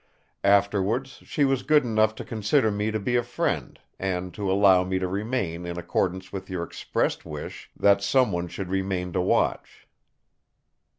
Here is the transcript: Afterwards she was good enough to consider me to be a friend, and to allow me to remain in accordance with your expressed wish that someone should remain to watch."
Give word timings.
Afterwards 0.43 1.21
she 1.25 1.45
was 1.45 1.61
good 1.61 1.83
enough 1.83 2.15
to 2.15 2.25
consider 2.25 2.71
me 2.71 2.89
to 2.89 2.99
be 2.99 3.15
a 3.17 3.21
friend, 3.21 3.79
and 3.99 4.33
to 4.33 4.51
allow 4.51 4.83
me 4.83 4.97
to 4.97 5.07
remain 5.07 5.63
in 5.63 5.77
accordance 5.77 6.33
with 6.33 6.49
your 6.49 6.63
expressed 6.63 7.23
wish 7.23 7.69
that 7.79 8.01
someone 8.01 8.47
should 8.47 8.69
remain 8.71 9.13
to 9.13 9.21
watch." 9.21 9.85